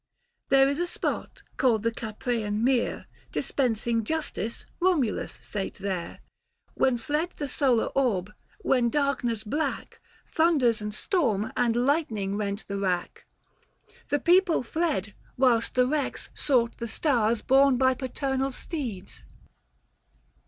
There 0.49 0.67
is 0.67 0.79
a 0.79 0.87
spot 0.87 1.43
called 1.57 1.83
the 1.83 1.91
Caprean 1.91 2.63
Mere. 2.63 3.05
Dispensing 3.31 4.03
justice, 4.03 4.65
Komulus 4.81 5.37
sate 5.43 5.75
there; 5.75 6.17
51i 6.17 6.17
Book 6.17 6.17
II. 6.17 6.17
THE 6.17 6.17
FASTI. 6.17 6.73
51 6.73 6.87
When 6.87 6.97
fled 6.97 7.29
the 7.37 7.47
solar 7.47 7.85
orb, 7.85 8.33
when 8.61 8.89
darkness 8.89 9.43
black, 9.43 9.99
520 10.25 10.25
Thunders 10.31 10.81
and 10.81 10.93
storm, 10.95 11.53
and 11.55 11.75
lightning 11.75 12.35
rent 12.35 12.67
the 12.67 12.77
rack. 12.79 13.27
The 14.07 14.19
people 14.19 14.63
fled, 14.63 15.13
whilst 15.37 15.75
the 15.75 15.87
Kex 15.87 16.31
sought 16.33 16.79
the 16.79 16.87
stars 16.87 17.43
Borne 17.43 17.77
by 17.77 17.93
paternal 17.93 18.51
steeds. 18.51 19.21